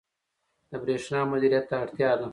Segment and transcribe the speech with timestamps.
[0.69, 2.27] •د برېښنا مدیریت ته اړتیا ده.